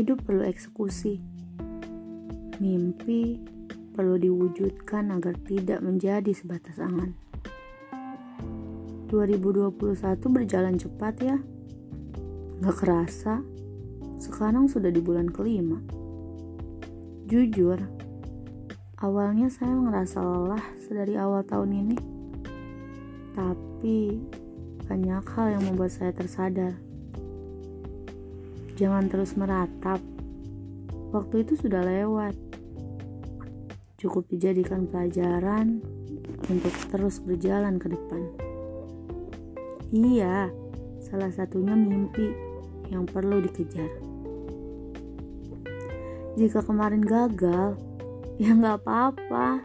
Hidup 0.00 0.24
perlu 0.24 0.48
eksekusi. 0.48 1.20
Mimpi 2.56 3.36
perlu 3.92 4.16
diwujudkan 4.16 5.12
agar 5.12 5.36
tidak 5.44 5.84
menjadi 5.84 6.32
sebatas 6.32 6.80
angan. 6.80 7.12
2021 9.12 9.76
berjalan 10.24 10.80
cepat 10.80 11.14
ya. 11.20 11.36
Gak 12.64 12.80
kerasa, 12.80 13.44
sekarang 14.16 14.72
sudah 14.72 14.88
di 14.88 15.04
bulan 15.04 15.28
kelima. 15.28 15.84
Jujur, 17.28 17.84
awalnya 19.04 19.52
saya 19.52 19.76
ngerasa 19.76 20.16
lelah 20.16 20.64
sedari 20.80 21.20
awal 21.20 21.44
tahun 21.44 21.76
ini. 21.76 21.96
Tapi 23.36 24.16
banyak 24.88 25.24
hal 25.36 25.60
yang 25.60 25.62
membuat 25.68 25.92
saya 25.92 26.16
tersadar. 26.16 26.72
Jangan 28.80 29.12
terus 29.12 29.36
meratap. 29.36 30.00
Waktu 31.12 31.44
itu 31.44 31.52
sudah 31.60 31.84
lewat. 31.84 32.32
Cukup 34.00 34.24
dijadikan 34.32 34.88
pelajaran 34.88 35.84
untuk 36.48 36.72
terus 36.88 37.20
berjalan 37.20 37.76
ke 37.76 37.92
depan. 37.92 38.22
Iya, 39.92 40.48
salah 41.04 41.28
satunya 41.28 41.76
mimpi 41.76 42.32
yang 42.88 43.04
perlu 43.04 43.44
dikejar. 43.44 43.90
Jika 46.40 46.64
kemarin 46.64 47.04
gagal, 47.04 47.76
ya 48.42 48.56
nggak 48.56 48.80
apa-apa. 48.80 49.60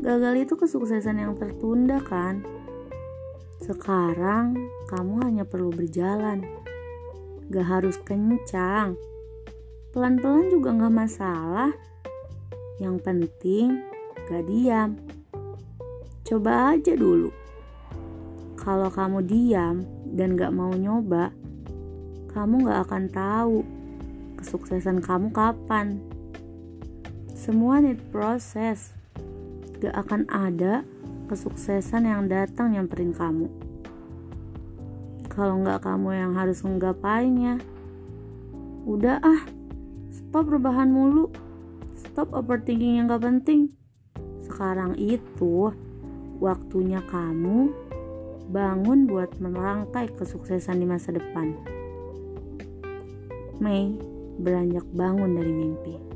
Gagal 0.00 0.48
itu 0.48 0.56
kesuksesan 0.56 1.20
yang 1.20 1.36
tertunda 1.36 2.00
kan? 2.00 2.40
Sekarang 3.60 4.56
kamu 4.88 5.20
hanya 5.20 5.44
perlu 5.44 5.68
berjalan. 5.68 6.62
Gak 7.50 7.66
harus 7.66 7.96
kencang. 8.04 8.94
Pelan-pelan 9.90 10.52
juga 10.52 10.70
gak 10.76 10.94
masalah. 10.94 11.72
Yang 12.78 12.96
penting 13.02 13.82
gak 14.30 14.46
diam. 14.46 15.00
Coba 16.22 16.76
aja 16.76 16.94
dulu. 16.94 17.34
Kalau 18.54 18.88
kamu 18.94 19.26
diam 19.26 19.82
dan 20.14 20.38
gak 20.38 20.54
mau 20.54 20.70
nyoba, 20.70 21.34
kamu 22.30 22.70
gak 22.70 22.80
akan 22.86 23.04
tahu 23.10 23.56
kesuksesan 24.38 25.02
kamu 25.02 25.34
kapan. 25.34 25.98
Semua 27.34 27.82
need 27.82 27.98
proses. 28.14 28.94
Gak 29.82 29.98
akan 29.98 30.30
ada 30.30 30.86
kesuksesan 31.26 32.06
yang 32.06 32.30
datang 32.30 32.76
nyamperin 32.76 33.10
kamu. 33.10 33.71
Kalau 35.32 35.64
nggak 35.64 35.80
kamu 35.80 36.12
yang 36.12 36.32
harus 36.36 36.60
nggapainya, 36.60 37.56
udah 38.84 39.16
ah, 39.24 39.42
stop 40.12 40.52
rebahan 40.52 40.92
mulu, 40.92 41.32
stop 41.96 42.36
overthinking 42.36 43.00
yang 43.00 43.08
gak 43.08 43.24
penting. 43.24 43.72
Sekarang 44.44 44.92
itu 45.00 45.72
waktunya 46.36 47.00
kamu 47.08 47.72
bangun 48.52 49.08
buat 49.08 49.32
merangkai 49.40 50.12
kesuksesan 50.12 50.84
di 50.84 50.84
masa 50.84 51.16
depan. 51.16 51.56
Mei 53.56 53.96
beranjak 54.36 54.84
bangun 54.92 55.32
dari 55.32 55.52
mimpi. 55.54 56.11